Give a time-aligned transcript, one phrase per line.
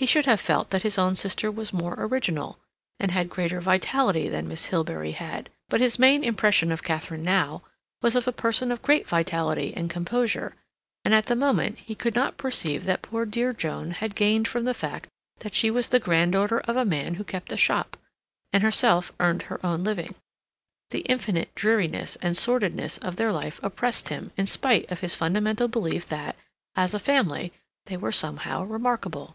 [0.00, 2.60] He should have felt that his own sister was more original,
[3.00, 7.62] and had greater vitality than Miss Hilbery had; but his main impression of Katharine now
[8.00, 10.54] was of a person of great vitality and composure;
[11.04, 14.66] and at the moment he could not perceive what poor dear Joan had gained from
[14.66, 15.08] the fact
[15.40, 17.96] that she was the granddaughter of a man who kept a shop,
[18.52, 20.14] and herself earned her own living.
[20.92, 25.66] The infinite dreariness and sordidness of their life oppressed him in spite of his fundamental
[25.66, 26.36] belief that,
[26.76, 27.52] as a family,
[27.86, 29.34] they were somehow remarkable.